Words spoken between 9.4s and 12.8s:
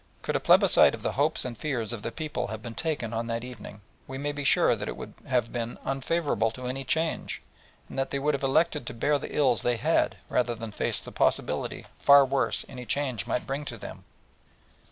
they had, rather than face the possibly far worse